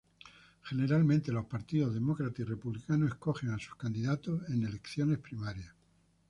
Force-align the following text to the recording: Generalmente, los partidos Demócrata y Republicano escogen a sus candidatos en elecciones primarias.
Generalmente, 0.63 1.31
los 1.31 1.45
partidos 1.45 1.93
Demócrata 1.93 2.41
y 2.41 2.45
Republicano 2.45 3.05
escogen 3.07 3.51
a 3.51 3.59
sus 3.59 3.75
candidatos 3.75 4.49
en 4.49 4.63
elecciones 4.65 5.19
primarias. 5.19 5.75